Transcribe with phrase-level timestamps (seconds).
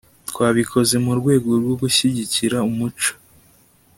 [0.29, 3.11] twabikoze mu rwego rwo gushyigikira umuco